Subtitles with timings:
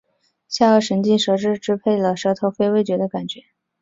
[0.47, 3.41] 下颌神经舌分支支配了舌头非味觉的感觉